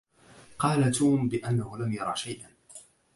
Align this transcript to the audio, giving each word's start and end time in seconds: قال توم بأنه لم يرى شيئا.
قال 0.59 0.91
توم 0.91 1.29
بأنه 1.29 1.77
لم 1.77 1.91
يرى 1.93 2.13
شيئا. 2.15 2.49